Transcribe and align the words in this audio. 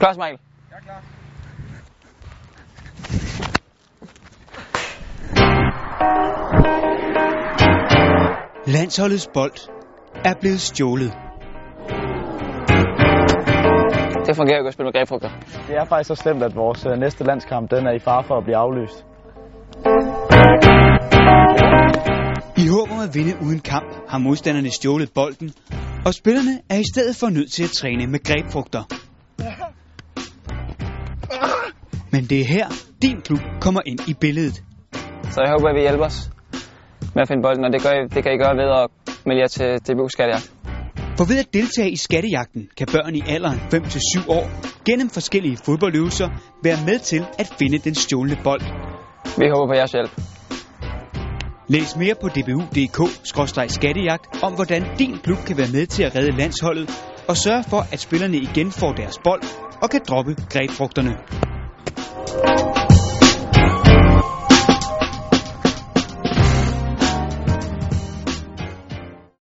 Klar, 0.00 0.12
Smile? 0.12 0.38
Jeg 0.70 0.76
er 0.76 0.82
klar. 0.82 1.02
Landsholdets 8.66 9.28
bold 9.34 9.52
er 10.24 10.34
blevet 10.40 10.60
stjålet. 10.60 11.12
Det 14.26 14.36
fungerer 14.36 14.56
jo 14.56 14.62
ikke 14.62 14.68
at 14.68 14.72
spille 14.74 14.86
med 14.86 14.92
grebfrugter. 14.92 15.30
Det 15.68 15.76
er 15.76 15.84
faktisk 15.84 16.08
så 16.08 16.14
slemt, 16.14 16.42
at 16.42 16.56
vores 16.56 16.86
øh, 16.86 16.92
næste 16.98 17.24
landskamp 17.24 17.70
den 17.70 17.86
er 17.86 17.92
i 17.92 17.98
fare 17.98 18.24
for 18.24 18.38
at 18.38 18.44
blive 18.44 18.56
aflyst. 18.56 19.04
I 22.56 22.68
håb 22.68 22.90
om 22.90 23.00
at 23.08 23.14
vinde 23.14 23.34
uden 23.42 23.60
kamp 23.60 23.92
har 24.08 24.18
modstanderne 24.18 24.70
stjålet 24.70 25.12
bolden, 25.14 25.54
og 26.06 26.14
spillerne 26.14 26.60
er 26.70 26.78
i 26.78 26.84
stedet 26.92 27.16
for 27.16 27.28
nødt 27.28 27.52
til 27.52 27.64
at 27.64 27.70
træne 27.70 28.06
med 28.06 28.22
grebfrugter. 28.24 28.99
Men 32.12 32.24
det 32.24 32.40
er 32.40 32.44
her, 32.44 32.66
din 33.02 33.20
klub 33.20 33.40
kommer 33.60 33.80
ind 33.86 34.00
i 34.08 34.14
billedet. 34.20 34.62
Så 35.32 35.40
jeg 35.44 35.50
håber, 35.50 35.68
at 35.68 35.74
vi 35.74 35.80
hjælper 35.80 36.04
os 36.04 36.30
med 37.14 37.22
at 37.22 37.28
finde 37.28 37.42
bolden, 37.42 37.64
og 37.64 37.72
det, 37.72 37.82
gør 37.82 37.90
I, 37.90 38.08
det 38.14 38.22
kan 38.24 38.32
I 38.32 38.36
gøre 38.44 38.54
ved 38.60 38.68
at 38.80 38.86
melde 39.26 39.40
jer 39.40 39.48
til 39.48 39.78
DBU 39.86 40.08
Skattejagt. 40.08 40.52
For 41.18 41.24
ved 41.24 41.38
at 41.38 41.54
deltage 41.54 41.90
i 41.90 41.96
skattejagten 41.96 42.68
kan 42.76 42.86
børn 42.92 43.14
i 43.14 43.22
alderen 43.26 43.58
5-7 43.58 44.30
år 44.36 44.44
gennem 44.84 45.10
forskellige 45.10 45.56
fodboldøvelser 45.64 46.28
være 46.64 46.76
med 46.86 46.98
til 46.98 47.22
at 47.38 47.54
finde 47.58 47.78
den 47.78 47.94
stjålne 47.94 48.36
bold. 48.44 48.60
Vi 49.38 49.44
håber 49.54 49.66
på 49.72 49.76
jeres 49.76 49.92
hjælp. 49.92 50.10
Læs 51.68 51.96
mere 51.96 52.14
på 52.22 52.28
dbu.dk-skattejagt 52.28 54.42
om 54.42 54.54
hvordan 54.54 54.82
din 54.98 55.18
klub 55.24 55.38
kan 55.46 55.56
være 55.56 55.72
med 55.72 55.86
til 55.86 56.02
at 56.02 56.16
redde 56.16 56.36
landsholdet 56.36 56.90
og 57.28 57.36
sørge 57.36 57.64
for, 57.64 57.80
at 57.92 58.00
spillerne 58.00 58.36
igen 58.36 58.70
får 58.70 58.92
deres 58.92 59.18
bold 59.24 59.42
og 59.82 59.90
kan 59.90 60.00
droppe 60.08 60.36
grebfrugterne. 60.52 61.16